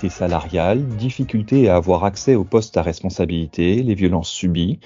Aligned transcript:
Inégalité 0.00 0.18
salariale, 0.18 0.86
difficulté 0.96 1.68
à 1.68 1.76
avoir 1.76 2.04
accès 2.04 2.34
aux 2.34 2.44
postes 2.44 2.78
à 2.78 2.82
responsabilité, 2.82 3.82
les 3.82 3.94
violences 3.94 4.30
subies. 4.30 4.80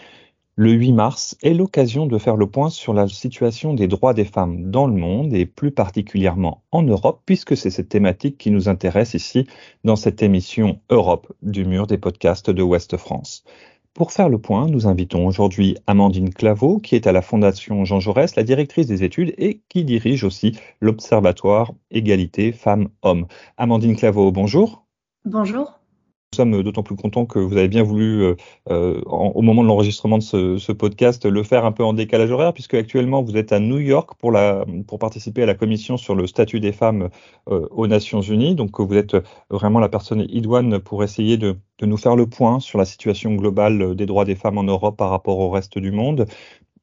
Le 0.56 0.72
8 0.72 0.92
mars 0.92 1.36
est 1.40 1.54
l'occasion 1.54 2.06
de 2.06 2.18
faire 2.18 2.34
le 2.34 2.48
point 2.48 2.68
sur 2.68 2.92
la 2.92 3.06
situation 3.06 3.74
des 3.74 3.86
droits 3.86 4.12
des 4.12 4.24
femmes 4.24 4.72
dans 4.72 4.88
le 4.88 4.94
monde 4.94 5.32
et 5.32 5.46
plus 5.46 5.70
particulièrement 5.70 6.64
en 6.72 6.82
Europe, 6.82 7.22
puisque 7.26 7.56
c'est 7.56 7.70
cette 7.70 7.90
thématique 7.90 8.38
qui 8.38 8.50
nous 8.50 8.68
intéresse 8.68 9.14
ici 9.14 9.46
dans 9.84 9.94
cette 9.94 10.20
émission 10.20 10.80
Europe 10.90 11.32
du 11.42 11.64
mur 11.64 11.86
des 11.86 11.98
podcasts 11.98 12.50
de 12.50 12.62
Ouest 12.62 12.96
France. 12.96 13.44
Pour 13.92 14.11
faire 14.11 14.28
le 14.28 14.39
point, 14.39 14.67
nous 14.67 14.89
invitons 14.89 15.28
aujourd'hui 15.28 15.76
Amandine 15.86 16.34
Claveau, 16.34 16.81
qui 16.81 16.96
est 16.96 17.06
à 17.06 17.12
la 17.12 17.22
Fondation 17.22 17.84
Jean 17.84 18.00
Jaurès, 18.00 18.34
la 18.34 18.42
directrice 18.42 18.89
des 18.89 19.04
études 19.04 19.32
et 19.39 19.61
qui 19.68 19.84
dirige 19.84 20.25
aussi 20.25 20.58
l'Observatoire 20.81 21.72
Égalité 21.92 22.50
Femmes-Hommes. 22.50 23.28
Amandine 23.56 23.94
Claveau, 23.94 24.32
bonjour. 24.32 24.83
Bonjour. 25.26 25.80
Nous 26.34 26.36
sommes 26.36 26.62
d'autant 26.62 26.82
plus 26.82 26.96
contents 26.96 27.24
que 27.24 27.38
vous 27.38 27.56
avez 27.56 27.68
bien 27.68 27.82
voulu, 27.82 28.24
euh, 28.24 28.34
euh, 28.68 29.00
au 29.06 29.40
moment 29.40 29.62
de 29.62 29.68
l'enregistrement 29.68 30.18
de 30.18 30.22
ce, 30.22 30.72
podcast, 30.72 31.24
le 31.24 31.42
faire 31.42 31.64
un 31.64 31.72
peu 31.72 31.82
en 31.82 31.94
décalage 31.94 32.30
horaire, 32.30 32.52
puisque 32.52 32.74
actuellement 32.74 33.22
vous 33.22 33.38
êtes 33.38 33.50
à 33.50 33.58
New 33.58 33.78
York 33.78 34.10
pour, 34.19 34.33
participer 34.98 35.44
à 35.44 35.47
la 35.47 35.55
commission 35.55 35.97
sur 35.97 36.14
le 36.14 36.27
statut 36.27 36.60
des 36.60 36.72
femmes 36.72 37.08
euh, 37.48 37.66
aux 37.70 37.86
Nations 37.86 38.20
Unies. 38.20 38.55
Donc 38.55 38.78
vous 38.78 38.94
êtes 38.97 39.16
vraiment 39.48 39.78
la 39.78 39.88
personne 39.88 40.27
idoine 40.28 40.78
pour 40.78 41.03
essayer 41.03 41.38
de, 41.38 41.56
de 41.78 41.86
nous 41.86 41.97
faire 41.97 42.16
le 42.16 42.27
point 42.27 42.61
sur 42.61 42.78
la 42.78 42.84
situation 42.84 43.34
globale 43.34 43.94
des 43.94 44.05
droits 44.05 44.27
des 44.27 44.34
femmes 44.34 44.59
en 44.59 44.64
Europe 44.64 44.98
par 44.98 45.09
rapport 45.09 45.38
au 45.38 45.48
reste 45.48 45.78
du 45.78 45.91
monde. 45.91 46.27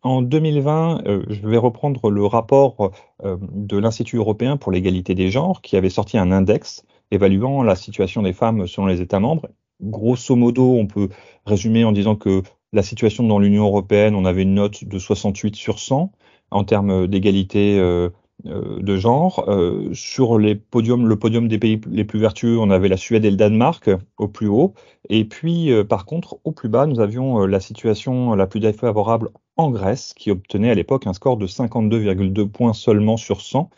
En 0.01 0.23
2020, 0.23 1.03
je 1.29 1.47
vais 1.47 1.57
reprendre 1.57 2.09
le 2.09 2.25
rapport 2.25 2.91
de 3.23 3.77
l'Institut 3.77 4.17
européen 4.17 4.57
pour 4.57 4.71
l'égalité 4.71 5.13
des 5.13 5.29
genres 5.29 5.61
qui 5.61 5.77
avait 5.77 5.91
sorti 5.91 6.17
un 6.17 6.31
index 6.31 6.83
évaluant 7.11 7.63
la 7.63 7.75
situation 7.75 8.21
des 8.21 8.33
femmes 8.33 8.67
selon 8.67 8.87
les 8.87 9.01
États 9.01 9.19
membres. 9.19 9.49
Grosso 9.81 10.35
modo, 10.35 10.75
on 10.75 10.87
peut 10.87 11.09
résumer 11.45 11.83
en 11.83 11.91
disant 11.91 12.15
que 12.15 12.43
la 12.73 12.83
situation 12.83 13.25
dans 13.25 13.39
l'Union 13.39 13.65
européenne, 13.65 14.15
on 14.15 14.25
avait 14.25 14.43
une 14.43 14.53
note 14.53 14.85
de 14.85 14.99
68 14.99 15.55
sur 15.55 15.79
100 15.79 16.11
en 16.51 16.63
termes 16.63 17.07
d'égalité 17.07 17.79
euh, 17.79 18.09
euh, 18.45 18.79
de 18.79 18.97
genre. 18.97 19.45
Euh, 19.47 19.89
sur 19.93 20.37
le 20.37 20.55
podium 20.55 21.47
des 21.47 21.57
pays 21.57 21.81
les 21.89 22.05
plus 22.05 22.19
vertueux, 22.19 22.57
on 22.59 22.69
avait 22.69 22.87
la 22.87 22.97
Suède 22.97 23.25
et 23.25 23.31
le 23.31 23.37
Danemark 23.37 23.89
au 24.17 24.27
plus 24.27 24.47
haut. 24.47 24.73
Et 25.09 25.25
puis, 25.25 25.71
par 25.89 26.05
contre, 26.05 26.39
au 26.43 26.51
plus 26.51 26.69
bas, 26.69 26.85
nous 26.85 26.99
avions 26.99 27.45
la 27.45 27.59
situation 27.59 28.35
la 28.35 28.47
plus 28.47 28.59
défavorable 28.59 29.31
en 29.57 29.69
Grèce, 29.69 30.13
qui 30.15 30.31
obtenait 30.31 30.69
à 30.69 30.75
l'époque 30.75 31.07
un 31.07 31.13
score 31.13 31.37
de 31.37 31.47
52,2 31.47 32.47
points 32.47 32.73
seulement 32.73 33.17
sur 33.17 33.41
100, 33.41 33.69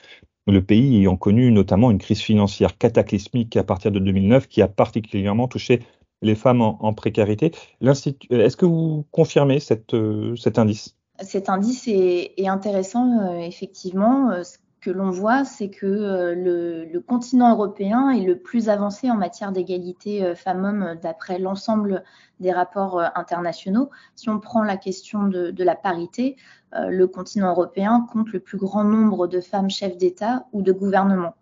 le 0.48 0.62
pays 0.62 0.98
ayant 0.98 1.16
connu 1.16 1.52
notamment 1.52 1.92
une 1.92 2.00
crise 2.00 2.20
financière 2.20 2.78
cataclysmique 2.78 3.56
à 3.56 3.64
partir 3.64 3.92
de 3.92 4.00
2009 4.00 4.48
qui 4.48 4.62
a 4.62 4.68
particulièrement 4.68 5.48
touché 5.48 5.82
les 6.22 6.36
femmes 6.36 6.62
en, 6.62 6.94
précarité. 6.94 7.52
Est-ce 7.82 8.58
que 8.58 8.66
vous 8.66 9.06
confirmez 9.12 9.60
euh, 9.94 10.36
cet 10.36 10.58
indice? 10.58 10.96
Cet 11.20 11.50
indice 11.50 11.88
est, 11.88 12.48
intéressant, 12.48 13.20
euh, 13.20 13.40
effectivement. 13.40 14.32
Euh, 14.32 14.42
que 14.84 14.92
l'on 14.92 15.12
voit, 15.12 15.46
c'est 15.46 15.70
que 15.70 15.86
euh, 15.86 16.36
le, 16.36 17.00
continent 17.00 17.52
européen 17.52 18.10
est 18.10 18.24
le 18.24 18.38
plus 18.38 18.68
avancé 18.68 19.10
en 19.10 19.16
matière 19.16 19.54
d'égalité 19.54 20.24
euh, 20.24 20.36
femmes-hommes 20.36 20.84
euh, 20.84 20.96
d'après 20.96 21.40
l'ensemble 21.40 22.04
des 22.42 22.52
rapports 22.52 23.02
internationaux. 23.16 23.90
Si 24.16 24.30
on 24.30 24.40
prend 24.40 24.64
la 24.64 24.76
question 24.76 25.24
de, 25.24 25.64
la 25.64 25.76
parité, 25.76 26.36
le 26.74 27.06
continent 27.06 27.52
européen 27.52 28.06
compte 28.12 28.34
le 28.34 28.42
plus 28.42 28.58
grand 28.58 28.84
nombre 28.84 29.28
de 29.28 29.40
femmes 29.40 29.70
chefs 29.70 29.96
d'État 29.96 30.46
ou 30.52 30.62
de 30.62 30.74
gouvernement. 30.74 31.36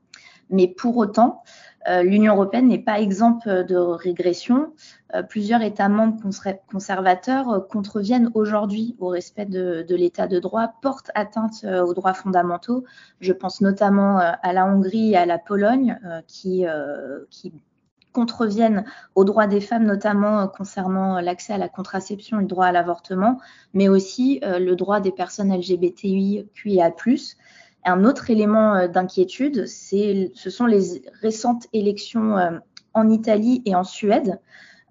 Mais 0.52 0.68
pour 0.68 0.98
autant, 0.98 1.44
euh, 1.88 2.04
L'Union 2.04 2.36
européenne 2.36 2.68
n'est 2.68 2.80
pas 2.80 3.00
exempte 3.00 3.48
de 3.48 3.76
régression. 3.76 4.74
Euh, 5.16 5.24
plusieurs 5.24 5.62
États 5.62 5.90
membres 5.90 6.22
conservateurs 6.68 7.50
euh, 7.50 7.60
contreviennent 7.60 8.30
aujourd'hui 8.34 8.96
au 9.00 9.08
respect 9.08 9.46
de, 9.46 9.86
l'état 9.90 10.28
de 10.28 10.40
droit, 10.40 10.74
portent 10.82 11.12
atteinte 11.16 11.66
aux 11.66 11.94
droits 11.94 12.14
fondamentaux. 12.14 12.84
Je 13.20 13.34
pense 13.34 13.62
notamment 13.62 14.18
à 14.20 14.54
la 14.54 14.66
Hongrie 14.66 15.12
et 15.12 15.18
à 15.18 15.26
la 15.26 15.38
Pologne 15.38 16.00
qui, 16.28 16.66
qui 17.30 17.54
contreviennent 18.12 18.86
aux 19.16 19.24
droits 19.24 19.48
des 19.48 19.62
femmes, 19.62 19.86
notamment 19.86 20.48
concernant 20.48 21.20
l'accès 21.20 21.54
à 21.54 21.58
la 21.58 21.70
contraception 21.70 22.40
et 22.40 22.42
le 22.42 22.48
droit 22.48 22.66
à 22.66 22.72
l'avortement, 22.72 23.40
mais 23.74 23.90
aussi 23.90 24.40
le 24.44 24.76
droit 24.76 25.00
des 25.00 25.12
personnes 25.12 25.54
LGBTIQIA+. 25.54 26.92
Un 27.84 28.06
autre 28.06 28.30
élément 28.30 28.76
euh, 28.76 28.88
d'inquiétude, 28.88 29.66
ce 29.66 30.50
sont 30.50 30.66
les 30.66 31.02
récentes 31.22 31.68
élections 31.74 32.38
euh, 32.38 32.52
en 32.94 33.10
Italie 33.10 33.62
et 33.66 33.76
en 33.76 33.84
Suède 33.84 34.40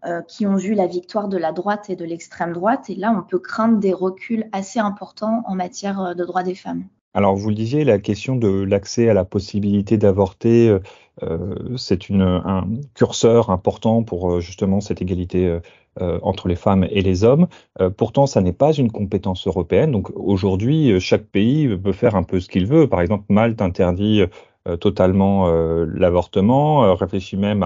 euh, 0.06 0.22
qui 0.22 0.46
ont 0.46 0.56
vu 0.56 0.74
la 0.74 0.86
victoire 0.86 1.28
de 1.28 1.36
la 1.36 1.52
droite 1.52 1.90
et 1.90 1.96
de 1.96 2.04
l'extrême 2.04 2.52
droite. 2.52 2.90
Et 2.90 2.94
là, 2.94 3.14
on 3.16 3.22
peut 3.22 3.38
craindre 3.38 3.78
des 3.78 3.92
reculs 3.92 4.46
assez 4.52 4.80
importants 4.80 5.42
en 5.46 5.54
matière 5.54 6.14
de 6.14 6.24
droits 6.24 6.42
des 6.42 6.54
femmes. 6.54 6.84
Alors, 7.12 7.34
vous 7.36 7.48
le 7.48 7.54
disiez, 7.54 7.84
la 7.84 7.98
question 7.98 8.36
de 8.36 8.48
l'accès 8.48 9.08
à 9.08 9.14
la 9.14 9.24
possibilité 9.24 9.98
d'avorter, 9.98 10.78
c'est 11.76 12.08
un 12.12 12.68
curseur 12.94 13.50
important 13.50 14.04
pour 14.04 14.40
justement 14.40 14.80
cette 14.80 15.02
égalité 15.02 15.58
entre 16.22 16.48
les 16.48 16.56
femmes 16.56 16.84
et 16.90 17.02
les 17.02 17.24
hommes. 17.24 17.48
Euh, 17.80 17.90
pourtant, 17.90 18.26
ça 18.26 18.40
n'est 18.40 18.52
pas 18.52 18.72
une 18.72 18.90
compétence 18.90 19.46
européenne. 19.46 19.92
Donc 19.92 20.10
aujourd'hui, 20.14 20.92
euh, 20.92 21.00
chaque 21.00 21.24
pays 21.24 21.68
peut 21.76 21.92
faire 21.92 22.16
un 22.16 22.22
peu 22.22 22.40
ce 22.40 22.48
qu'il 22.48 22.66
veut. 22.66 22.88
Par 22.88 23.00
exemple, 23.00 23.24
Malte 23.28 23.60
interdit 23.62 24.22
totalement 24.78 25.48
l'avortement, 25.86 26.94
réfléchit 26.94 27.38
même 27.38 27.62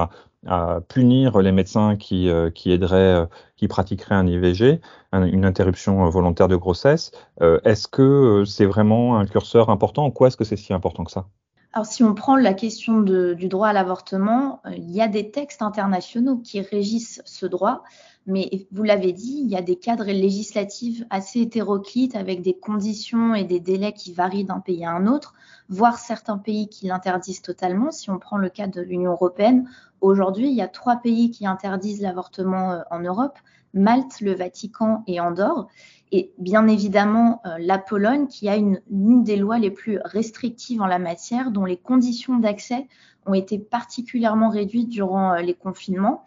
à, 0.47 0.81
punir 0.89 1.39
les 1.39 1.51
médecins 1.51 1.97
qui, 1.97 2.31
qui 2.55 2.71
aideraient, 2.71 3.27
qui 3.57 3.67
pratiqueraient 3.67 4.15
un 4.15 4.27
IVG, 4.29 4.81
une 5.13 5.45
interruption 5.45 6.09
volontaire 6.09 6.47
de 6.47 6.55
grossesse. 6.55 7.11
est-ce 7.41 7.89
que 7.89 8.45
c'est 8.47 8.65
vraiment 8.65 9.19
un 9.19 9.27
curseur 9.27 9.71
important 9.71 10.05
En 10.05 10.13
quoi 10.13 10.29
est-ce 10.29 10.37
que 10.37 10.45
c'est 10.45 10.57
si 10.57 10.73
important 10.73 11.03
que 11.03 11.11
ça? 11.11 11.27
Alors, 11.75 11.87
si 11.87 12.05
on 12.05 12.15
prend 12.15 12.37
la 12.37 12.55
question 12.55 13.01
du 13.01 13.49
droit 13.49 13.67
à 13.67 13.73
l'avortement, 13.73 14.63
il 14.71 14.93
y 14.93 15.01
a 15.01 15.09
des 15.09 15.33
textes 15.33 15.61
internationaux 15.61 16.37
qui 16.37 16.61
régissent 16.61 17.21
ce 17.25 17.47
droit. 17.47 17.83
Mais 18.27 18.67
vous 18.73 18.85
l'avez 18.85 19.12
dit, 19.12 19.41
il 19.43 19.51
y 19.51 19.57
a 19.57 19.62
des 19.62 19.77
cadres 19.77 20.07
législatifs 20.07 21.03
assez 21.11 21.41
hétéroclites 21.41 22.17
avec 22.17 22.41
des 22.41 22.55
conditions 22.55 23.35
et 23.35 23.45
des 23.45 23.61
délais 23.61 23.93
qui 23.93 24.12
varient 24.15 24.45
d'un 24.45 24.61
pays 24.61 24.85
à 24.85 24.93
un 24.93 25.07
autre, 25.07 25.35
voire 25.69 25.99
certains 25.99 26.39
pays 26.39 26.69
qui 26.69 26.87
l'interdisent 26.87 27.43
totalement. 27.43 27.91
Si 27.91 28.11
on 28.11 28.19
prend 28.19 28.39
le 28.39 28.49
cas 28.49 28.67
de 28.67 28.81
l'Union 28.81 29.13
européenne, 29.13 29.69
aujourd'hui, 30.01 30.49
il 30.49 30.55
y 30.55 30.63
a 30.63 30.69
trois 30.69 30.97
pays 30.97 31.31
qui 31.31 31.47
interdisent 31.47 32.01
l'avortement 32.01 32.73
euh, 32.73 32.81
en 32.91 33.01
Europe, 33.01 33.39
Malte, 33.75 34.21
le 34.21 34.34
Vatican 34.34 35.03
et 35.07 35.21
Andorre. 35.21 35.69
Et 36.13 36.33
bien 36.39 36.67
évidemment, 36.69 37.43
euh, 37.45 37.57
la 37.59 37.77
Pologne, 37.79 38.29
qui 38.29 38.49
a 38.49 38.57
une, 38.57 38.81
des 38.89 39.37
lois 39.37 39.59
les 39.59 39.71
plus 39.71 39.99
restrictives 40.05 40.81
en 40.81 40.87
la 40.87 40.99
matière, 40.99 41.51
dont 41.51 41.65
les 41.65 41.77
conditions 41.77 42.39
d'accès 42.39 42.87
ont 43.27 43.34
été 43.34 43.59
particulièrement 43.59 44.49
réduites 44.49 44.89
durant 44.89 45.33
euh, 45.33 45.41
les 45.41 45.55
confinements. 45.55 46.27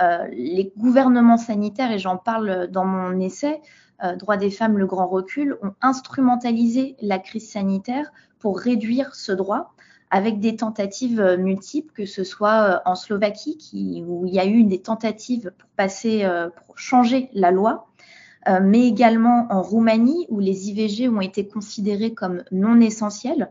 Euh, 0.00 0.26
les 0.30 0.72
gouvernements 0.76 1.38
sanitaires, 1.38 1.92
et 1.92 1.98
j'en 1.98 2.16
parle 2.16 2.68
dans 2.68 2.84
mon 2.84 3.18
essai, 3.20 3.60
euh, 4.04 4.14
Droits 4.14 4.36
des 4.36 4.50
femmes, 4.50 4.78
le 4.78 4.86
grand 4.86 5.06
recul, 5.06 5.56
ont 5.62 5.72
instrumentalisé 5.80 6.96
la 7.00 7.18
crise 7.18 7.50
sanitaire 7.50 8.12
pour 8.38 8.58
réduire 8.58 9.14
ce 9.14 9.32
droit 9.32 9.72
avec 10.10 10.38
des 10.38 10.56
tentatives 10.56 11.20
euh, 11.20 11.36
multiples, 11.38 11.92
que 11.94 12.04
ce 12.04 12.24
soit 12.24 12.82
en 12.84 12.94
Slovaquie, 12.94 13.56
qui, 13.56 14.04
où 14.06 14.26
il 14.26 14.34
y 14.34 14.38
a 14.38 14.46
eu 14.46 14.64
des 14.64 14.82
tentatives 14.82 15.50
pour 15.56 15.70
passer, 15.76 16.28
pour 16.66 16.78
changer 16.78 17.30
la 17.32 17.50
loi, 17.50 17.86
mais 18.62 18.86
également 18.86 19.46
en 19.50 19.62
Roumanie, 19.62 20.26
où 20.28 20.38
les 20.40 20.68
IVG 20.68 21.08
ont 21.08 21.20
été 21.20 21.48
considérés 21.48 22.14
comme 22.14 22.44
non 22.52 22.80
essentiels 22.80 23.50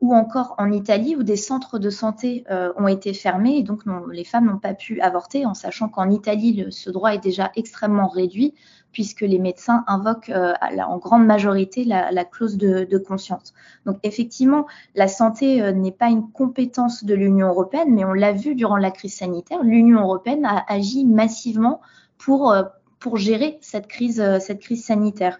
ou 0.00 0.14
encore 0.14 0.54
en 0.56 0.72
Italie 0.72 1.14
où 1.14 1.22
des 1.22 1.36
centres 1.36 1.78
de 1.78 1.90
santé 1.90 2.44
euh, 2.50 2.72
ont 2.76 2.88
été 2.88 3.12
fermés 3.12 3.58
et 3.58 3.62
donc 3.62 3.82
les 4.10 4.24
femmes 4.24 4.46
n'ont 4.46 4.58
pas 4.58 4.74
pu 4.74 5.00
avorter, 5.00 5.44
en 5.44 5.54
sachant 5.54 5.88
qu'en 5.88 6.08
Italie, 6.08 6.66
ce 6.70 6.90
droit 6.90 7.14
est 7.14 7.22
déjà 7.22 7.50
extrêmement 7.54 8.08
réduit 8.08 8.54
puisque 8.92 9.20
les 9.20 9.38
médecins 9.38 9.84
invoquent 9.86 10.30
euh, 10.30 10.54
en 10.86 10.98
grande 10.98 11.26
majorité 11.26 11.84
la, 11.84 12.24
clause 12.24 12.56
de, 12.56 12.98
conscience. 12.98 13.52
Donc 13.86 13.98
effectivement, 14.02 14.66
la 14.94 15.06
santé 15.06 15.62
euh, 15.62 15.72
n'est 15.72 15.92
pas 15.92 16.08
une 16.08 16.30
compétence 16.32 17.04
de 17.04 17.14
l'Union 17.14 17.48
européenne, 17.48 17.94
mais 17.94 18.04
on 18.04 18.12
l'a 18.12 18.32
vu 18.32 18.54
durant 18.54 18.78
la 18.78 18.90
crise 18.90 19.14
sanitaire, 19.14 19.62
l'Union 19.62 20.00
européenne 20.00 20.44
a 20.44 20.64
agi 20.66 21.04
massivement 21.04 21.80
pour, 22.18 22.52
gérer 23.16 23.58
cette 23.60 23.86
crise 23.86 24.22
sanitaire. 24.76 25.38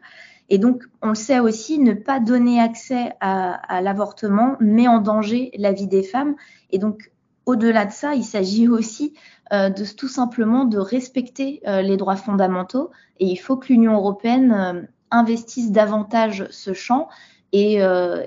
Et 0.50 0.58
donc, 0.58 0.82
on 1.00 1.10
le 1.10 1.14
sait 1.14 1.38
aussi, 1.38 1.78
ne 1.78 1.94
pas 1.94 2.18
donner 2.18 2.60
accès 2.60 3.12
à, 3.20 3.80
l'avortement 3.80 4.56
met 4.58 4.88
en 4.88 4.98
danger 4.98 5.52
la 5.56 5.72
vie 5.72 5.86
des 5.86 6.02
femmes. 6.02 6.34
Et 6.70 6.78
donc, 6.78 7.12
au-delà 7.46 7.86
de 7.86 7.92
ça, 7.92 8.14
il 8.14 8.24
s'agit 8.24 8.68
aussi 8.68 9.14
euh, 9.52 9.70
de 9.70 9.84
tout 9.84 10.08
simplement 10.08 10.64
de 10.64 10.78
respecter 10.78 11.62
euh, 11.66 11.82
les 11.82 11.96
droits 11.96 12.16
fondamentaux. 12.16 12.90
Et 13.20 13.26
il 13.26 13.36
faut 13.36 13.56
que 13.56 13.68
l'Union 13.68 13.94
européenne 13.94 14.52
euh, 14.52 14.82
investisse 15.12 15.70
davantage 15.70 16.46
ce 16.50 16.72
champ 16.72 17.08
et, 17.52 17.80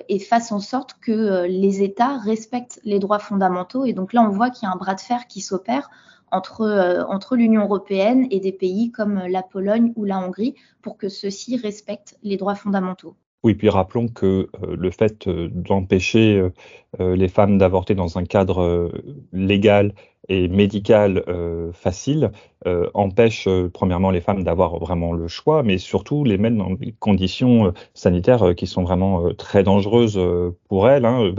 et 0.10 0.20
fasse 0.20 0.52
en 0.52 0.60
sorte 0.60 0.96
que 1.00 1.46
les 1.46 1.82
États 1.82 2.18
respectent 2.18 2.82
les 2.84 3.00
droits 3.00 3.20
fondamentaux. 3.20 3.86
Et 3.86 3.94
donc 3.94 4.12
là, 4.12 4.22
on 4.22 4.28
voit 4.28 4.50
qu'il 4.50 4.68
y 4.68 4.70
a 4.70 4.74
un 4.74 4.76
bras 4.76 4.96
de 4.96 5.00
fer 5.00 5.28
qui 5.28 5.40
s'opère 5.40 5.90
entre, 6.34 6.62
euh, 6.62 7.04
entre 7.06 7.36
l'Union 7.36 7.64
européenne 7.64 8.28
et 8.32 8.40
des 8.40 8.52
pays 8.52 8.92
comme 8.92 9.16
la 9.28 9.44
Pologne 9.44 9.94
ou 9.96 10.04
la 10.04 10.20
Hongrie 10.20 10.56
pour 10.82 10.98
que 10.98 11.08
ceux-ci 11.10 11.58
respectent 11.58 12.18
les 12.24 12.38
droits 12.38 12.56
fondamentaux. 12.56 13.16
Oui, 13.44 13.56
puis 13.56 13.68
rappelons 13.70 14.08
que 14.08 14.48
euh, 14.64 14.76
le 14.78 14.90
fait 14.90 15.28
euh, 15.28 15.50
d'empêcher 15.52 16.50
euh, 17.00 17.16
les 17.16 17.28
femmes 17.28 17.58
d'avorter 17.58 17.94
dans 17.94 18.18
un 18.18 18.24
cadre 18.24 18.92
légal 19.34 19.94
et 20.30 20.48
médical 20.48 21.24
facile 21.74 22.32
empêche 22.94 23.50
premièrement 23.74 24.12
les 24.12 24.22
femmes 24.22 24.44
d'avoir 24.44 24.78
vraiment 24.80 25.12
le 25.12 25.28
choix, 25.28 25.64
mais 25.64 25.78
surtout 25.78 26.24
les 26.24 26.38
mettre 26.38 26.56
dans 26.56 26.70
des 26.70 26.94
conditions 26.94 27.74
sanitaires 27.94 28.56
qui 28.56 28.68
sont 28.68 28.84
vraiment 28.84 29.34
très 29.34 29.64
dangereuses 29.64 30.22
pour 30.70 30.88
elles. 30.88 31.06
Hein. 31.06 31.34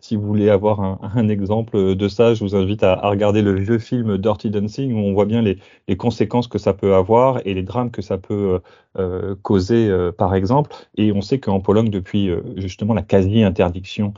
Si 0.00 0.14
vous 0.16 0.26
voulez 0.26 0.50
avoir 0.50 0.80
un, 1.16 1.28
exemple 1.28 1.94
de 1.94 2.08
ça, 2.08 2.34
je 2.34 2.44
vous 2.44 2.54
invite 2.54 2.82
à, 2.82 2.96
regarder 3.08 3.42
le 3.42 3.54
vieux 3.54 3.78
film 3.78 4.18
Dirty 4.18 4.50
Dancing 4.50 4.92
où 4.94 4.98
on 4.98 5.12
voit 5.14 5.24
bien 5.24 5.42
les, 5.42 5.96
conséquences 5.96 6.48
que 6.48 6.58
ça 6.58 6.74
peut 6.74 6.94
avoir 6.94 7.40
et 7.46 7.54
les 7.54 7.62
drames 7.62 7.90
que 7.90 8.02
ça 8.02 8.18
peut 8.18 8.60
euh, 8.98 9.34
causer, 9.42 9.88
euh, 9.88 10.12
par 10.12 10.34
exemple. 10.34 10.70
Et 10.96 11.12
on 11.12 11.20
sait 11.20 11.40
qu'en 11.40 11.60
Pologne, 11.60 11.90
depuis 11.90 12.28
euh, 12.28 12.42
justement 12.56 12.94
la 12.94 13.02
quasi-interdiction 13.02 14.14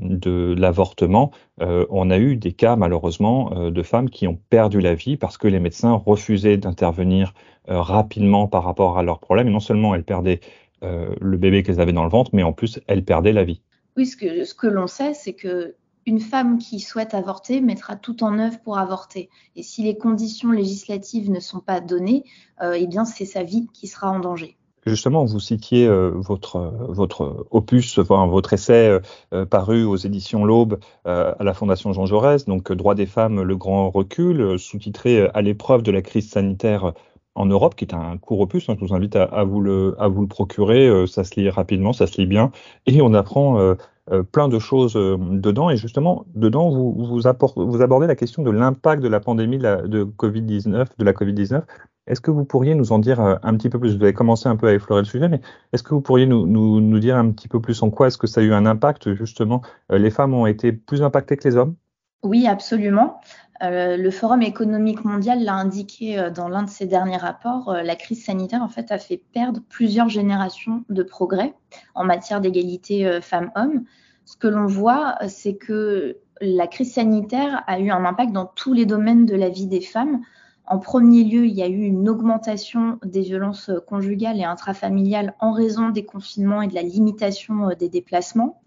de 0.00 0.54
l'avortement, 0.56 1.32
on 1.58 2.10
a 2.12 2.18
eu 2.18 2.36
des 2.36 2.52
cas 2.52 2.76
malheureusement 2.76 3.68
de 3.68 3.82
femmes 3.82 4.10
qui 4.10 4.28
ont 4.28 4.38
perdu 4.48 4.80
la 4.80 4.94
vie 4.94 5.16
parce 5.16 5.38
que 5.38 5.48
les 5.48 5.58
médecins 5.58 5.94
refusaient 6.06 6.56
d'intervenir 6.56 7.34
rapidement 7.66 8.46
par 8.46 8.62
rapport 8.62 8.96
à 8.96 9.02
leurs 9.02 9.18
problèmes. 9.18 9.48
Et 9.48 9.50
non 9.50 9.58
seulement 9.58 9.96
elles 9.96 10.04
perdaient 10.04 10.38
le 10.82 11.36
bébé 11.36 11.64
qu'elles 11.64 11.80
avaient 11.80 11.92
dans 11.92 12.04
le 12.04 12.10
ventre, 12.10 12.30
mais 12.32 12.44
en 12.44 12.52
plus 12.52 12.78
elles 12.86 13.04
perdaient 13.04 13.32
la 13.32 13.42
vie. 13.42 13.60
Oui, 13.96 14.06
ce 14.06 14.16
que, 14.54 14.66
l'on 14.66 14.86
sait, 14.86 15.14
c'est 15.14 15.32
que 15.32 15.74
une 16.04 16.20
femme 16.20 16.58
qui 16.58 16.78
souhaite 16.80 17.14
avorter 17.14 17.60
mettra 17.60 17.96
tout 17.96 18.22
en 18.22 18.38
œuvre 18.38 18.60
pour 18.62 18.78
avorter. 18.78 19.28
Et 19.56 19.62
si 19.62 19.82
les 19.82 19.96
conditions 19.96 20.52
législatives 20.52 21.30
ne 21.30 21.40
sont 21.40 21.58
pas 21.58 21.80
données, 21.80 22.24
euh, 22.62 22.76
eh 22.78 22.86
bien 22.86 23.04
c'est 23.04 23.24
sa 23.24 23.42
vie 23.42 23.66
qui 23.72 23.88
sera 23.88 24.10
en 24.10 24.20
danger. 24.20 24.56
Justement, 24.86 25.24
vous 25.24 25.40
citiez 25.40 25.88
euh, 25.88 26.12
votre, 26.14 27.46
opus, 27.50 27.98
enfin, 27.98 28.28
votre 28.28 28.52
essai 28.52 29.00
euh, 29.34 29.44
paru 29.44 29.82
aux 29.82 29.96
éditions 29.96 30.44
L'Aube 30.44 30.78
à 31.04 31.42
la 31.42 31.54
Fondation 31.54 31.92
Jean 31.92 32.06
Jaurès, 32.06 32.44
donc 32.44 32.70
Droits 32.70 32.94
des 32.94 33.06
femmes, 33.06 33.42
le 33.42 33.56
grand 33.56 33.90
recul, 33.90 34.60
sous-titré 34.60 35.28
à 35.34 35.42
l'épreuve 35.42 35.82
de 35.82 35.90
la 35.90 36.02
crise 36.02 36.30
sanitaire 36.30 36.92
en 37.36 37.46
Europe, 37.46 37.74
qui 37.76 37.84
est 37.84 37.94
un 37.94 38.16
court 38.18 38.40
opus. 38.40 38.68
Hein, 38.68 38.76
je 38.80 38.84
vous 38.84 38.94
invite 38.94 39.14
à, 39.14 39.44
vous 39.44 39.60
le, 39.60 39.94
procurer. 40.28 40.88
Euh, 40.88 41.06
ça 41.06 41.22
se 41.22 41.38
lit 41.38 41.48
rapidement, 41.48 41.92
ça 41.92 42.06
se 42.06 42.20
lit 42.20 42.26
bien, 42.26 42.50
et 42.86 43.00
on 43.02 43.14
apprend 43.14 43.60
euh, 43.60 43.74
euh, 44.10 44.22
plein 44.22 44.48
de 44.48 44.58
choses 44.58 44.94
dedans. 44.94 45.70
Et 45.70 45.76
justement, 45.76 46.24
dedans, 46.34 46.70
vous, 46.70 47.26
abordez 47.26 48.06
la 48.06 48.16
question 48.16 48.42
de 48.42 48.50
l'impact 48.50 49.02
de 49.02 49.08
la 49.08 49.20
pandémie 49.20 49.58
de, 49.58 49.62
la, 49.62 49.82
de 49.82 50.04
Covid-19, 50.04 50.86
de 50.98 51.04
la 51.04 51.12
Covid-19. 51.12 51.62
Est-ce 52.08 52.20
que 52.20 52.30
vous 52.30 52.44
pourriez 52.44 52.76
nous 52.76 52.92
en 52.92 53.00
dire 53.00 53.20
un 53.20 53.56
petit 53.56 53.68
peu 53.68 53.80
plus? 53.80 53.96
Vous 53.96 54.02
avez 54.02 54.12
commencé 54.12 54.48
un 54.48 54.54
peu 54.54 54.68
à 54.68 54.74
effleurer 54.74 55.00
le 55.00 55.06
sujet, 55.06 55.28
mais 55.28 55.40
est-ce 55.72 55.82
que 55.82 55.92
vous 55.92 56.00
pourriez 56.00 56.26
nous, 56.26 56.46
nous, 56.46 56.80
nous 56.80 56.98
dire 57.00 57.16
un 57.16 57.30
petit 57.32 57.48
peu 57.48 57.60
plus 57.60 57.82
en 57.82 57.90
quoi 57.90 58.06
est-ce 58.06 58.16
que 58.16 58.28
ça 58.28 58.40
a 58.40 58.44
eu 58.44 58.52
un 58.52 58.64
impact 58.64 59.12
Justement, 59.14 59.60
les 59.90 60.10
femmes 60.10 60.32
ont 60.32 60.46
été 60.46 60.70
plus 60.72 61.02
impactées 61.02 61.36
que 61.36 61.48
les 61.48 61.56
hommes? 61.56 61.74
Oui, 62.22 62.46
absolument. 62.46 63.20
Euh, 63.62 63.96
le 63.96 64.10
Forum 64.10 64.42
économique 64.42 65.04
mondial 65.04 65.42
l'a 65.42 65.54
indiqué 65.54 66.18
euh, 66.18 66.30
dans 66.30 66.48
l'un 66.48 66.62
de 66.62 66.70
ses 66.70 66.86
derniers 66.86 67.16
rapports. 67.16 67.70
Euh, 67.70 67.82
la 67.82 67.96
crise 67.96 68.24
sanitaire, 68.24 68.62
en 68.62 68.68
fait, 68.68 68.92
a 68.92 68.98
fait 68.98 69.22
perdre 69.32 69.60
plusieurs 69.68 70.08
générations 70.08 70.84
de 70.88 71.02
progrès 71.02 71.54
en 71.94 72.04
matière 72.04 72.40
d'égalité 72.40 73.20
femmes-hommes. 73.20 73.84
Ce 74.24 74.36
que 74.36 74.48
l'on 74.48 74.66
voit, 74.66 75.16
c'est 75.28 75.54
que 75.54 76.18
la 76.40 76.66
crise 76.66 76.94
sanitaire 76.94 77.62
a 77.66 77.78
eu 77.80 77.90
un 77.90 78.04
impact 78.04 78.32
dans 78.32 78.46
tous 78.46 78.72
les 78.72 78.86
domaines 78.86 79.24
de 79.24 79.36
la 79.36 79.48
vie 79.48 79.66
des 79.66 79.80
femmes. 79.80 80.20
En 80.66 80.78
premier 80.78 81.22
lieu, 81.24 81.46
il 81.46 81.52
y 81.52 81.62
a 81.62 81.68
eu 81.68 81.82
une 81.82 82.08
augmentation 82.08 82.98
des 83.04 83.20
violences 83.20 83.70
conjugales 83.86 84.38
et 84.38 84.44
intrafamiliales 84.44 85.34
en 85.38 85.52
raison 85.52 85.90
des 85.90 86.04
confinements 86.04 86.62
et 86.62 86.66
de 86.66 86.74
la 86.74 86.82
limitation 86.82 87.68
des 87.78 87.88
déplacements. 87.88 88.60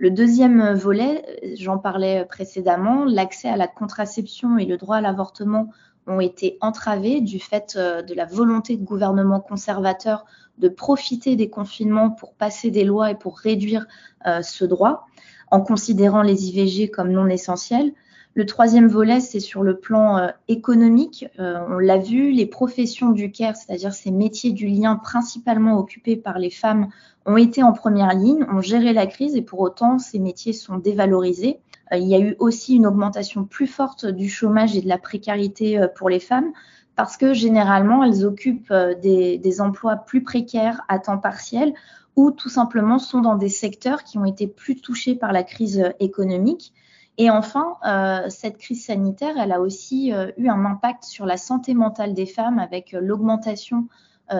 Le 0.00 0.10
deuxième 0.10 0.72
volet, 0.72 1.22
j'en 1.58 1.76
parlais 1.76 2.24
précédemment, 2.24 3.04
l'accès 3.04 3.50
à 3.50 3.58
la 3.58 3.68
contraception 3.68 4.56
et 4.56 4.64
le 4.64 4.78
droit 4.78 4.96
à 4.96 5.00
l'avortement 5.02 5.68
ont 6.06 6.20
été 6.20 6.56
entravés 6.62 7.20
du 7.20 7.38
fait 7.38 7.74
euh, 7.76 8.00
de 8.00 8.14
la 8.14 8.24
volonté 8.24 8.78
de 8.78 8.82
gouvernements 8.82 9.40
conservateurs 9.40 10.24
de 10.56 10.70
profiter 10.70 11.36
des 11.36 11.50
confinements 11.50 12.08
pour 12.08 12.32
passer 12.32 12.70
des 12.70 12.84
lois 12.84 13.10
et 13.10 13.14
pour 13.14 13.36
réduire 13.36 13.86
euh, 14.26 14.40
ce 14.40 14.64
droit 14.64 15.06
en 15.50 15.60
considérant 15.60 16.22
les 16.22 16.48
IVG 16.48 16.90
comme 16.90 17.12
non 17.12 17.26
essentiels. 17.26 17.92
Le 18.34 18.46
troisième 18.46 18.86
volet, 18.86 19.18
c'est 19.18 19.40
sur 19.40 19.64
le 19.64 19.76
plan 19.78 20.16
euh, 20.16 20.28
économique. 20.46 21.26
Euh, 21.40 21.58
on 21.68 21.78
l'a 21.78 21.98
vu, 21.98 22.30
les 22.30 22.46
professions 22.46 23.10
du 23.10 23.32
care, 23.32 23.56
c'est-à-dire 23.56 23.92
ces 23.92 24.12
métiers 24.12 24.52
du 24.52 24.68
lien 24.68 24.94
principalement 24.94 25.78
occupés 25.78 26.16
par 26.16 26.38
les 26.38 26.50
femmes, 26.50 26.88
ont 27.26 27.36
été 27.36 27.64
en 27.64 27.72
première 27.72 28.14
ligne, 28.14 28.44
ont 28.44 28.60
géré 28.60 28.92
la 28.92 29.08
crise 29.08 29.34
et 29.34 29.42
pour 29.42 29.60
autant, 29.60 29.98
ces 29.98 30.20
métiers 30.20 30.52
sont 30.52 30.78
dévalorisés. 30.78 31.58
Euh, 31.92 31.96
il 31.96 32.06
y 32.06 32.14
a 32.14 32.20
eu 32.20 32.36
aussi 32.38 32.76
une 32.76 32.86
augmentation 32.86 33.44
plus 33.44 33.66
forte 33.66 34.06
du 34.06 34.28
chômage 34.28 34.76
et 34.76 34.80
de 34.80 34.88
la 34.88 34.98
précarité 34.98 35.84
pour 35.96 36.08
les 36.08 36.20
femmes 36.20 36.52
parce 36.94 37.16
que 37.16 37.34
généralement, 37.34 38.04
elles 38.04 38.24
occupent 38.24 38.72
des, 39.02 39.38
des 39.38 39.60
emplois 39.60 39.96
plus 39.96 40.22
précaires 40.22 40.82
à 40.88 41.00
temps 41.00 41.18
partiel 41.18 41.72
ou 42.14 42.30
tout 42.30 42.48
simplement 42.48 42.98
sont 43.00 43.20
dans 43.22 43.36
des 43.36 43.48
secteurs 43.48 44.04
qui 44.04 44.18
ont 44.18 44.24
été 44.24 44.46
plus 44.46 44.76
touchés 44.76 45.14
par 45.16 45.32
la 45.32 45.42
crise 45.42 45.82
économique. 45.98 46.72
Et 47.18 47.30
enfin, 47.30 47.76
euh, 47.86 48.30
cette 48.30 48.58
crise 48.58 48.86
sanitaire, 48.86 49.36
elle 49.38 49.52
a 49.52 49.60
aussi 49.60 50.12
euh, 50.12 50.30
eu 50.36 50.48
un 50.48 50.64
impact 50.64 51.04
sur 51.04 51.26
la 51.26 51.36
santé 51.36 51.74
mentale 51.74 52.14
des 52.14 52.26
femmes 52.26 52.58
avec 52.58 52.94
euh, 52.94 53.00
l'augmentation 53.00 53.88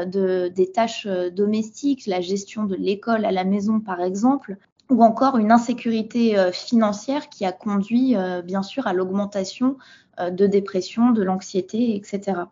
des 0.06 0.70
tâches 0.72 1.08
domestiques, 1.32 2.06
la 2.06 2.20
gestion 2.20 2.62
de 2.62 2.76
l'école 2.76 3.24
à 3.24 3.32
la 3.32 3.42
maison 3.42 3.80
par 3.80 4.00
exemple, 4.00 4.56
ou 4.88 5.02
encore 5.02 5.36
une 5.36 5.50
insécurité 5.50 6.36
financière 6.52 7.28
qui 7.28 7.44
a 7.44 7.50
conduit 7.50 8.14
bien 8.44 8.62
sûr 8.62 8.86
à 8.86 8.92
l'augmentation 8.92 9.76
de 10.16 10.46
dépression, 10.46 11.10
de 11.10 11.24
l'anxiété, 11.24 11.96
etc. 11.96 12.42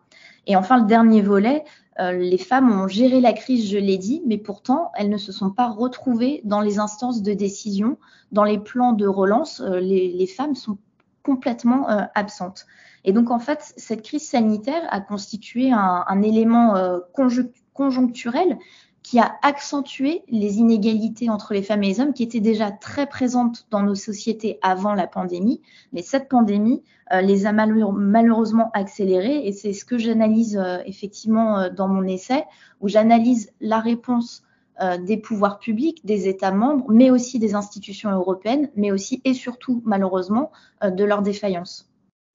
Et 0.47 0.55
enfin, 0.55 0.79
le 0.79 0.85
dernier 0.85 1.21
volet, 1.21 1.63
euh, 1.99 2.11
les 2.13 2.37
femmes 2.37 2.71
ont 2.71 2.87
géré 2.87 3.19
la 3.19 3.33
crise, 3.33 3.69
je 3.69 3.77
l'ai 3.77 3.97
dit, 3.97 4.21
mais 4.25 4.37
pourtant, 4.37 4.91
elles 4.95 5.09
ne 5.09 5.17
se 5.17 5.31
sont 5.31 5.51
pas 5.51 5.67
retrouvées 5.67 6.41
dans 6.45 6.61
les 6.61 6.79
instances 6.79 7.21
de 7.21 7.33
décision, 7.33 7.97
dans 8.31 8.43
les 8.43 8.57
plans 8.57 8.93
de 8.93 9.07
relance. 9.07 9.59
Euh, 9.61 9.79
les, 9.79 10.27
femmes 10.27 10.55
sont 10.55 10.77
complètement 11.23 11.89
euh, 11.89 12.03
absentes. 12.15 12.65
Et 13.03 13.11
donc, 13.11 13.31
en 13.31 13.39
fait, 13.39 13.73
cette 13.75 14.01
crise 14.01 14.27
sanitaire 14.27 14.81
a 14.89 15.01
constitué 15.01 15.71
un, 15.71 16.21
élément 16.21 16.75
conjoncturel 17.73 18.57
qui 19.09 19.17
a 19.17 19.39
accentué 19.41 20.21
les 20.29 20.57
inégalités 20.57 21.31
entre 21.31 21.55
les 21.55 21.63
femmes 21.63 21.81
et 21.81 21.87
les 21.87 21.99
hommes 21.99 22.13
qui 22.13 22.21
étaient 22.21 22.39
déjà 22.39 22.69
très 22.69 23.07
présentes 23.07 23.65
dans 23.71 23.81
nos 23.81 23.95
sociétés 23.95 24.59
avant 24.61 24.93
la 24.93 25.07
pandémie. 25.07 25.61
Mais 25.93 26.03
cette 26.03 26.29
pandémie 26.29 26.83
euh, 27.11 27.21
les 27.21 27.47
a 27.47 27.51
malheureusement 27.51 28.69
accélérées 28.75 29.47
et 29.47 29.51
c'est 29.51 29.73
ce 29.73 29.83
que 29.83 29.97
j'analyse 29.97 30.57
euh, 30.57 30.77
effectivement 30.85 31.57
euh, 31.57 31.69
dans 31.71 31.87
mon 31.87 32.03
essai 32.03 32.43
où 32.81 32.87
j'analyse 32.87 33.51
la 33.61 33.79
réponse 33.79 34.43
des 35.01 35.17
pouvoirs 35.17 35.59
publics, 35.59 36.05
des 36.05 36.29
États 36.29 36.53
membres, 36.53 36.85
mais 36.87 37.09
aussi 37.09 37.37
des 37.37 37.53
institutions 37.53 38.11
européennes, 38.11 38.69
mais 38.77 38.91
aussi 38.91 39.21
et 39.25 39.33
surtout 39.33 39.81
malheureusement 39.83 40.53
de 40.81 41.03
leurs 41.03 41.21
défaillances. 41.21 41.88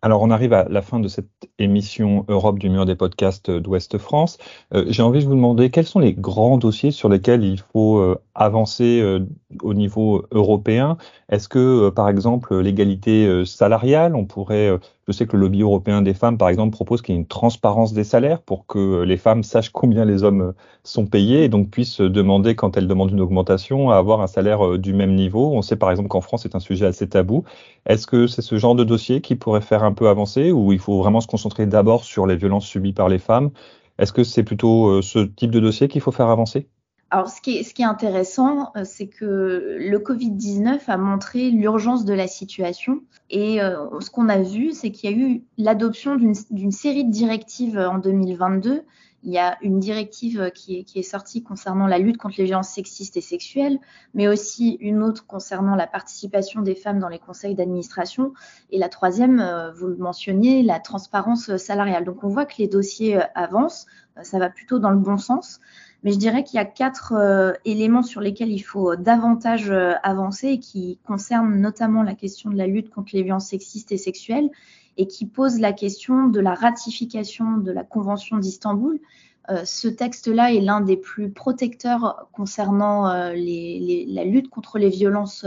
Alors, 0.05 0.21
on 0.21 0.31
arrive 0.31 0.53
à 0.53 0.67
la 0.69 0.83
fin 0.83 1.01
de 1.01 1.09
cette 1.09 1.49
émission 1.59 2.27
Europe 2.29 2.59
du 2.59 2.69
mur 2.69 2.85
des 2.85 2.95
podcasts 2.95 3.51
d'Ouest 3.51 3.97
France. 3.97 4.37
Euh, 4.75 4.85
j'ai 4.89 5.03
envie 5.03 5.21
de 5.21 5.25
vous 5.25 5.35
demander 5.35 5.71
quels 5.71 5.87
sont 5.87 5.99
les 5.99 6.13
grands 6.13 6.59
dossiers 6.59 6.91
sur 6.91 7.09
lesquels 7.09 7.43
il 7.43 7.59
faut 7.59 7.97
euh, 8.01 8.23
avancer 8.35 9.01
euh, 9.01 9.21
au 9.63 9.75
niveau 9.75 10.25
européen. 10.31 10.97
Est-ce 11.29 11.49
que, 11.49 11.91
par 11.91 12.09
exemple, 12.09 12.59
l'égalité 12.59 13.45
salariale, 13.45 14.15
on 14.17 14.25
pourrait 14.25 14.79
je 15.07 15.13
sais 15.13 15.27
que 15.27 15.37
le 15.37 15.43
lobby 15.43 15.61
européen 15.61 16.01
des 16.03 16.15
femmes, 16.15 16.39
par 16.39 16.49
exemple, 16.49 16.73
propose 16.73 17.03
qu'il 17.03 17.15
y 17.15 17.19
ait 17.19 17.21
une 17.21 17.27
transparence 17.27 17.93
des 17.93 18.05
salaires 18.05 18.41
pour 18.41 18.67
que 18.67 19.03
les 19.03 19.17
femmes 19.19 19.43
sachent 19.43 19.71
combien 19.71 20.05
les 20.05 20.23
hommes 20.25 20.55
sont 20.83 21.07
payés 21.07 21.45
et 21.45 21.49
donc 21.49 21.71
puissent 21.71 22.01
demander, 22.01 22.55
quand 22.55 22.77
elles 22.77 22.89
demandent 22.89 23.11
une 23.11 23.21
augmentation, 23.21 23.91
à 23.91 23.97
avoir 23.97 24.21
un 24.23 24.27
salaire 24.27 24.67
euh, 24.67 24.79
du 24.79 24.95
même 24.95 25.15
niveau. 25.15 25.53
On 25.53 25.63
sait 25.63 25.77
par 25.77 25.91
exemple 25.91 26.09
qu'en 26.09 26.21
France, 26.23 26.43
c'est 26.45 26.55
un 26.55 26.61
sujet 26.61 26.87
assez 26.87 27.09
tabou. 27.09 27.45
Est-ce 27.87 28.07
que 28.07 28.27
c'est 28.27 28.43
ce 28.43 28.57
genre 28.57 28.75
de 28.75 28.85
dossier 28.85 29.21
qui 29.21 29.37
pourrait 29.37 29.61
faire 29.61 29.85
un 29.85 29.93
peu 29.93 30.09
avancer 30.09 30.53
ou 30.53 30.73
il 30.73 30.79
faut 30.79 30.99
vraiment 30.99 31.21
se 31.21 31.27
concentrer 31.27 31.67
d'abord 31.67 32.05
sur 32.05 32.27
les 32.27 32.37
violences 32.37 32.67
subies 32.67 32.93
par 32.95 33.09
les 33.09 33.19
femmes? 33.19 33.51
Est-ce 33.99 34.13
que 34.13 34.25
c'est 34.25 34.43
plutôt 34.45 34.89
euh, 34.89 35.03
ce 35.03 35.19
type 35.21 35.51
de 35.51 35.61
dossier 35.61 35.89
qu'il 35.89 36.01
faut 36.01 36.13
faire 36.13 36.29
avancer? 36.29 36.69
Alors, 37.15 37.29
ce 37.29 37.41
qui 37.41 37.59
est, 37.59 37.81
intéressant, 37.85 38.73
euh, 38.75 38.83
c'est 38.83 39.07
que 39.07 39.77
le 39.79 39.99
Covid-19 40.01 40.81
a 40.89 40.97
montré 40.97 41.53
l'urgence 41.53 42.05
de 42.05 42.13
la 42.13 42.27
situation. 42.27 43.05
Et 43.31 43.63
euh, 43.63 44.01
ce 44.01 44.11
qu'on 44.11 44.29
a 44.29 44.39
vu, 44.43 44.73
c'est 44.73 44.91
qu'il 44.91 45.11
y 45.13 45.15
a 45.15 45.17
eu 45.17 45.45
l'adoption 45.57 46.17
d'une 46.17 46.73
série 46.73 47.05
de 47.05 47.13
directives 47.13 47.79
en 47.79 47.99
2022. 47.99 48.83
Il 49.23 49.33
y 49.33 49.39
a 49.39 49.57
une 49.63 49.79
directive 49.79 50.51
qui 50.53 50.81
est, 50.81 50.83
qui 50.83 50.99
est, 50.99 51.03
sortie 51.05 51.45
concernant 51.45 51.87
la 51.87 51.99
lutte 51.99 52.17
contre 52.19 52.35
les 52.39 52.47
violences 52.47 52.71
sexistes 52.71 53.17
et 53.17 53.21
sexuelles, 53.21 53.79
mais 54.13 54.27
aussi 54.27 54.77
une 54.81 55.01
autre 55.01 55.25
concernant 55.25 55.77
la 55.77 55.87
participation 55.87 56.63
des 56.63 56.75
femmes 56.75 56.99
dans 56.99 57.09
les 57.09 57.21
conseils 57.21 57.55
d'administration. 57.55 58.35
Et 58.71 58.79
la 58.79 58.89
troisième, 58.89 59.39
euh, 59.39 59.71
vous 59.71 59.87
le 59.87 59.97
mentionniez, 59.97 60.65
la 60.65 60.81
transparence 60.81 61.57
salariale. 61.59 62.05
Donc 62.05 62.25
on 62.25 62.29
voit 62.29 62.45
que 62.45 62.57
les 62.59 62.67
dossiers 62.67 63.19
euh, 63.19 63.25
avancent, 63.37 63.87
ça 64.23 64.41
va 64.41 64.51
plutôt 64.51 64.81
dans 64.81 64.91
le 64.91 64.99
bon 64.99 65.17
sens. 65.17 65.61
Mais 66.05 66.13
je 66.13 66.19
dirais 66.19 66.45
qu'il 66.45 66.59
y 66.59 66.61
a 66.61 66.67
quatre 66.67 67.15
euh, 67.15 67.53
éléments 67.65 68.03
sur 68.03 68.21
lesquels 68.21 68.53
il 68.53 68.61
faut 68.61 68.95
davantage 68.95 69.71
euh, 69.71 69.95
avancer 70.03 70.49
et 70.49 70.59
qui 70.61 70.99
concernent 71.07 71.57
notamment 71.57 72.03
la 72.03 72.15
question 72.15 72.51
de 72.51 72.57
la 72.57 72.67
lutte 72.67 72.91
contre 72.91 73.11
les 73.15 73.23
violences 73.23 73.49
sexistes 73.49 73.91
et 73.91 73.97
sexuelles 73.97 74.51
et 74.99 75.07
qui 75.07 75.25
posent 75.25 75.59
la 75.59 75.73
question 75.73 76.29
de 76.29 76.41
la 76.41 76.55
ratification 76.55 77.57
de 77.57 77.73
la 77.73 77.85
Convention 77.85 78.37
d'Istanbul. 78.37 79.01
Euh, 79.49 79.65
ce 79.65 79.89
texte-là 79.89 80.53
est 80.53 80.61
l'un 80.61 80.83
des 80.83 80.99
plus 80.99 81.31
protecteurs 81.31 82.29
concernant 82.33 83.09
la 83.09 84.25
lutte 84.25 84.51
contre 84.51 84.79
les 84.79 84.91
violences 84.91 85.47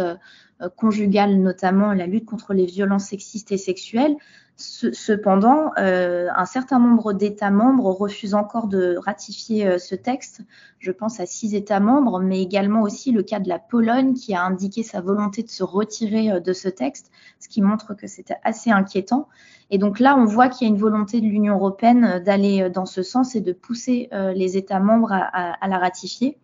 conjugales, 0.76 1.40
notamment 1.40 1.94
la 1.94 2.08
lutte 2.08 2.26
contre 2.26 2.54
les 2.54 2.66
violences 2.66 3.06
sexistes 3.06 3.52
et 3.52 3.58
sexuelles. 3.58 4.16
Cependant, 4.60 5.72
euh, 5.78 6.30
un 6.36 6.46
certain 6.46 6.80
nombre 6.80 7.14
d'États 7.14 7.52
membres 7.52 7.92
refusent 7.92 8.34
encore 8.34 8.68
de 8.68 8.98
ratifier 8.98 9.68
euh, 9.68 9.78
ce 9.78 9.94
texte. 9.94 10.42
Je 10.80 10.92
pense 10.92 11.20
à 11.20 11.28
six 11.28 11.54
États 11.54 11.80
membres, 11.80 12.20
mais 12.20 12.42
également 12.42 12.82
aussi 12.82 13.12
le 13.12 13.22
cas 13.22 13.40
de 13.40 13.48
la 13.48 13.60
Pologne 13.60 14.16
qui 14.16 14.34
a 14.34 14.42
indiqué 14.42 14.82
sa 14.82 15.00
volonté 15.00 15.44
de 15.44 15.50
se 15.50 15.62
retirer 15.62 16.32
euh, 16.32 16.40
de 16.40 16.54
ce 16.54 16.70
texte, 16.70 17.12
ce 17.40 17.50
qui 17.50 17.62
montre 17.62 17.94
que 17.94 18.08
c'était 18.08 18.38
assez 18.44 18.72
inquiétant. 18.72 19.28
Et 19.70 19.78
donc 19.78 20.00
là, 20.00 20.18
on 20.18 20.26
voit 20.26 20.50
qu'il 20.50 20.68
y 20.68 20.72
a 20.72 20.74
une 20.74 20.82
volonté 20.82 21.22
de 21.22 21.28
l'Union 21.28 21.54
européenne 21.54 22.24
d'aller 22.26 22.72
dans 22.72 22.88
ce 22.88 23.04
sens 23.04 23.36
et 23.36 23.42
de 23.42 23.54
pousser 23.54 24.10
les 24.34 24.56
États 24.56 24.80
membres 24.80 25.12
à, 25.12 25.68
la 25.68 25.78
ratifier. 25.78 26.38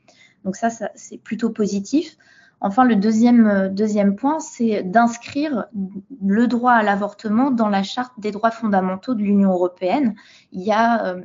Donc 0.43 0.58
ça 0.58 0.70
c'est 0.93 1.17
plutôt 1.17 1.50
positif. 1.50 2.17
Enfin, 2.65 2.86
le 2.86 2.96
deuxième, 2.96 3.46
euh, 3.46 3.67
deuxième 3.67 4.15
point, 4.15 4.39
c'est 4.39 4.84
d'inscrire 4.84 5.65
le 6.25 6.48
droit 6.48 6.72
à 6.72 6.82
l'avortement 6.82 7.51
dans 7.51 7.67
la 7.67 7.84
charte 7.84 8.13
des 8.17 8.32
droits 8.32 8.51
fondamentaux 8.51 9.15
de 9.15 9.22
l'Union 9.22 9.51
européenne. 9.51 10.15
Il 10.53 10.62
y 10.62 10.72
a 10.72 11.05
euh, 11.08 11.22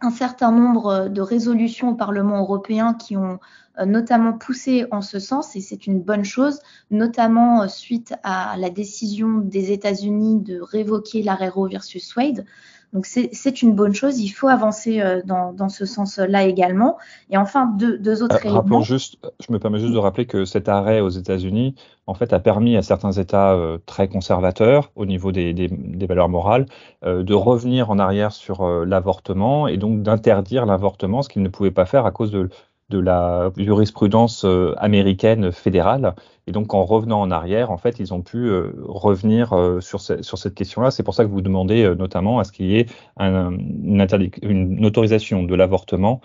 un 0.00 0.10
certain 0.10 0.50
nombre 0.50 1.08
de 1.08 1.20
résolutions 1.20 1.90
au 1.90 1.94
Parlement 1.94 2.38
européen 2.40 2.94
qui 2.94 3.14
ont 3.18 3.38
euh, 3.78 3.84
notamment 3.84 4.32
poussé 4.32 4.86
en 4.90 5.02
ce 5.02 5.18
sens, 5.18 5.54
et 5.54 5.60
c'est 5.60 5.86
une 5.86 6.00
bonne 6.00 6.24
chose, 6.24 6.60
notamment 6.90 7.68
suite 7.68 8.14
à 8.22 8.56
la 8.56 8.70
décision 8.70 9.36
des 9.36 9.72
États-Unis 9.72 10.40
de 10.40 10.62
révoquer 10.62 11.22
l'arrêt 11.22 11.50
Roe 11.50 11.68
versus 11.68 12.16
Wade. 12.16 12.46
Donc 12.92 13.06
c'est 13.06 13.62
une 13.62 13.74
bonne 13.74 13.94
chose. 13.94 14.18
Il 14.18 14.30
faut 14.30 14.48
avancer 14.48 15.00
euh, 15.00 15.20
dans, 15.24 15.52
dans 15.52 15.68
ce 15.68 15.86
sens-là 15.86 16.44
également. 16.44 16.98
Et 17.30 17.36
enfin, 17.36 17.66
deux, 17.78 17.98
deux 17.98 18.22
autres 18.22 18.44
euh, 18.44 18.50
Rappelons 18.50 18.80
juste, 18.80 19.16
je 19.46 19.52
me 19.52 19.58
permets 19.60 19.78
juste 19.78 19.92
de 19.92 19.98
rappeler 19.98 20.26
que 20.26 20.44
cet 20.44 20.68
arrêt 20.68 21.00
aux 21.00 21.08
États-Unis, 21.08 21.76
en 22.08 22.14
fait, 22.14 22.32
a 22.32 22.40
permis 22.40 22.76
à 22.76 22.82
certains 22.82 23.12
États 23.12 23.52
euh, 23.52 23.78
très 23.86 24.08
conservateurs 24.08 24.90
au 24.96 25.06
niveau 25.06 25.30
des, 25.30 25.54
des, 25.54 25.68
des 25.68 26.06
valeurs 26.06 26.28
morales 26.28 26.66
euh, 27.04 27.22
de 27.22 27.34
revenir 27.34 27.90
en 27.90 27.98
arrière 28.00 28.32
sur 28.32 28.66
l'avortement 28.84 29.68
et 29.68 29.76
donc 29.76 30.02
d'interdire 30.02 30.66
l'avortement, 30.66 31.22
ce 31.22 31.28
qu'ils 31.28 31.42
ne 31.42 31.48
pouvaient 31.48 31.70
pas 31.70 31.86
faire 31.86 32.06
à 32.06 32.10
cause 32.10 32.32
de, 32.32 32.50
de 32.90 32.98
la 32.98 33.52
jurisprudence 33.56 34.44
euh, 34.44 34.74
américaine 34.78 35.52
fédérale. 35.52 36.14
Et 36.46 36.52
donc, 36.52 36.74
en 36.74 36.84
revenant 36.84 37.20
en 37.20 37.30
arrière, 37.30 37.70
en 37.70 37.78
fait, 37.78 38.00
ils 38.00 38.12
ont 38.12 38.22
pu 38.22 38.36
euh, 38.48 38.72
revenir 38.86 39.52
euh, 39.52 39.80
sur, 39.80 40.00
sur 40.00 40.38
cette 40.38 40.54
question-là. 40.54 40.90
C'est 40.90 41.02
pour 41.02 41.14
ça 41.14 41.24
que 41.24 41.30
vous 41.30 41.40
demandez 41.40 41.94
notamment 41.96 42.38
à 42.40 42.44
ce 42.44 42.52
qu'il 42.52 42.66
y 42.66 42.78
ait 42.78 42.86
une, 43.18 44.06
une, 44.42 44.84
autorisation 44.84 45.44
de 45.44 45.54
l'avortement 45.54 46.20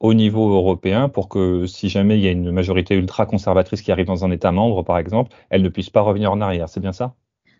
au 0.00 0.14
niveau 0.14 0.50
européen 0.54 1.08
pour 1.08 1.28
que 1.28 1.66
si 1.66 1.88
jamais 1.88 2.18
il 2.18 2.24
y 2.24 2.28
a 2.28 2.30
une 2.30 2.50
majorité 2.50 2.94
ultra-conservatrice 2.96 3.82
qui 3.82 3.92
arrive 3.92 4.06
dans 4.06 4.24
un 4.24 4.30
État 4.30 4.52
membre, 4.52 4.82
par 4.82 4.98
exemple, 4.98 5.32
elle 5.50 5.62
ne 5.62 5.68
puisse 5.68 5.90
pas 5.90 6.02
revenir 6.02 6.32
en 6.32 6.40
arrière. 6.40 6.68
C'est 6.68 6.80
bien 6.80 6.92
ça? 6.92 7.14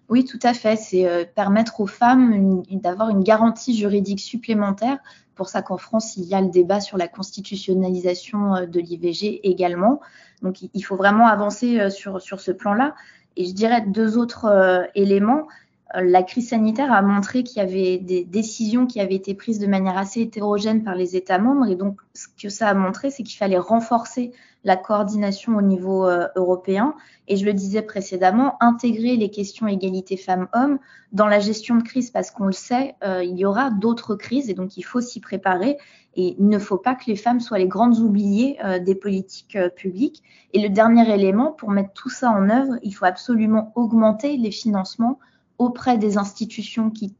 Oui, 0.08 0.24
tout 0.24 0.38
à 0.42 0.54
fait. 0.54 0.76
C'est 0.76 1.30
permettre 1.34 1.80
aux 1.80 1.86
femmes 1.86 2.62
d'avoir 2.70 3.10
une 3.10 3.22
garantie 3.22 3.76
juridique 3.76 4.20
supplémentaire 4.20 4.98
pour 5.36 5.48
ça 5.48 5.62
qu'en 5.62 5.76
France, 5.76 6.16
il 6.16 6.24
y 6.24 6.34
a 6.34 6.40
le 6.40 6.48
débat 6.48 6.80
sur 6.80 6.96
la 6.96 7.06
constitutionnalisation 7.06 8.56
euh, 8.56 8.66
de 8.66 8.80
l'IVG 8.80 9.46
également. 9.48 10.00
Donc, 10.42 10.62
il 10.62 10.82
faut 10.82 10.96
vraiment 10.96 11.28
avancer 11.28 11.78
euh, 11.78 11.90
sur, 11.90 12.20
sur 12.20 12.40
ce 12.40 12.50
plan-là. 12.50 12.94
Et 13.36 13.44
je 13.44 13.52
dirais 13.52 13.82
deux 13.82 14.18
autres 14.18 14.46
euh, 14.46 14.84
éléments. 14.94 15.46
La 15.94 16.24
crise 16.24 16.48
sanitaire 16.48 16.92
a 16.92 17.00
montré 17.00 17.44
qu'il 17.44 17.58
y 17.58 17.60
avait 17.60 17.98
des 17.98 18.24
décisions 18.24 18.86
qui 18.86 19.00
avaient 19.00 19.14
été 19.14 19.34
prises 19.34 19.60
de 19.60 19.68
manière 19.68 19.96
assez 19.96 20.20
hétérogène 20.20 20.82
par 20.82 20.96
les 20.96 21.14
États 21.14 21.38
membres. 21.38 21.66
Et 21.70 21.76
donc, 21.76 22.00
ce 22.12 22.26
que 22.42 22.48
ça 22.48 22.68
a 22.68 22.74
montré, 22.74 23.10
c'est 23.10 23.22
qu'il 23.22 23.38
fallait 23.38 23.58
renforcer 23.58 24.32
la 24.64 24.76
coordination 24.76 25.56
au 25.56 25.62
niveau 25.62 26.08
euh, 26.08 26.26
européen. 26.34 26.94
Et 27.28 27.36
je 27.36 27.44
le 27.44 27.52
disais 27.52 27.82
précédemment, 27.82 28.56
intégrer 28.60 29.16
les 29.16 29.30
questions 29.30 29.68
égalité 29.68 30.16
femmes-hommes 30.16 30.80
dans 31.12 31.28
la 31.28 31.38
gestion 31.38 31.76
de 31.76 31.84
crise, 31.84 32.10
parce 32.10 32.32
qu'on 32.32 32.46
le 32.46 32.52
sait, 32.52 32.96
euh, 33.04 33.22
il 33.22 33.38
y 33.38 33.44
aura 33.44 33.70
d'autres 33.70 34.16
crises 34.16 34.50
et 34.50 34.54
donc 34.54 34.76
il 34.76 34.82
faut 34.82 35.00
s'y 35.00 35.20
préparer. 35.20 35.78
Et 36.16 36.34
il 36.36 36.48
ne 36.48 36.58
faut 36.58 36.78
pas 36.78 36.96
que 36.96 37.04
les 37.06 37.16
femmes 37.16 37.40
soient 37.40 37.58
les 37.58 37.68
grandes 37.68 37.98
oubliées 38.00 38.58
euh, 38.64 38.80
des 38.80 38.96
politiques 38.96 39.56
publiques. 39.76 40.24
Et 40.52 40.60
le 40.60 40.68
dernier 40.68 41.08
élément, 41.14 41.52
pour 41.52 41.70
mettre 41.70 41.92
tout 41.92 42.10
ça 42.10 42.30
en 42.30 42.50
œuvre, 42.50 42.74
il 42.82 42.90
faut 42.90 43.04
absolument 43.04 43.70
augmenter 43.76 44.36
les 44.36 44.50
financements 44.50 45.20
auprès 45.58 45.98
des 45.98 46.18
institutions 46.18 46.90
qui 46.90 47.14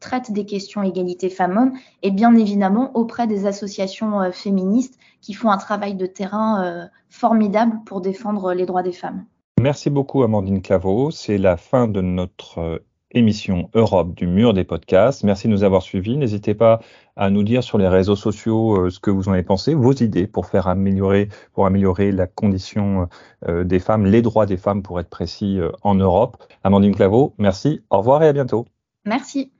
traitent 0.00 0.32
des 0.32 0.44
questions 0.44 0.82
égalité 0.82 1.30
femmes-hommes 1.30 1.72
et 2.02 2.10
bien 2.10 2.34
évidemment 2.34 2.90
auprès 2.94 3.26
des 3.26 3.46
associations 3.46 4.20
euh, 4.20 4.30
féministes 4.30 4.98
qui 5.20 5.34
font 5.34 5.50
un 5.50 5.58
travail 5.58 5.94
de 5.94 6.06
terrain 6.06 6.64
euh, 6.64 6.86
formidable 7.10 7.80
pour 7.86 8.00
défendre 8.00 8.54
les 8.54 8.66
droits 8.66 8.82
des 8.82 8.92
femmes. 8.92 9.24
Merci 9.60 9.90
beaucoup 9.90 10.22
Amandine 10.22 10.62
Claveau. 10.62 11.10
C'est 11.10 11.38
la 11.38 11.56
fin 11.56 11.86
de 11.88 12.00
notre 12.00 12.58
euh, 12.58 12.78
émission 13.12 13.70
Europe 13.74 14.14
du 14.14 14.26
mur 14.26 14.54
des 14.54 14.64
podcasts. 14.64 15.22
Merci 15.24 15.46
de 15.46 15.52
nous 15.52 15.64
avoir 15.64 15.82
suivis. 15.82 16.16
N'hésitez 16.16 16.54
pas 16.54 16.80
à 17.16 17.30
nous 17.30 17.42
dire 17.42 17.62
sur 17.62 17.78
les 17.78 17.88
réseaux 17.88 18.16
sociaux 18.16 18.90
ce 18.90 18.98
que 18.98 19.10
vous 19.10 19.28
en 19.28 19.32
avez 19.32 19.42
pensé, 19.42 19.74
vos 19.74 19.92
idées 19.92 20.26
pour 20.26 20.46
faire 20.46 20.66
améliorer, 20.66 21.28
pour 21.52 21.66
améliorer 21.66 22.10
la 22.10 22.26
condition 22.26 23.08
des 23.46 23.78
femmes, 23.78 24.06
les 24.06 24.22
droits 24.22 24.46
des 24.46 24.56
femmes 24.56 24.82
pour 24.82 24.98
être 24.98 25.10
précis 25.10 25.60
en 25.82 25.94
Europe. 25.94 26.42
Amandine 26.64 26.94
Claveau, 26.94 27.34
merci. 27.38 27.82
Au 27.90 27.98
revoir 27.98 28.22
et 28.22 28.28
à 28.28 28.32
bientôt. 28.32 28.66
Merci. 29.04 29.52